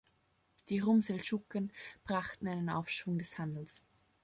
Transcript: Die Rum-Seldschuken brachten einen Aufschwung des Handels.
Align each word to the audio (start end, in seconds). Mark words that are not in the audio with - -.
Die 0.69 0.79
Rum-Seldschuken 0.79 1.71
brachten 2.05 2.47
einen 2.47 2.71
Aufschwung 2.71 3.19
des 3.19 3.37
Handels. 3.37 3.83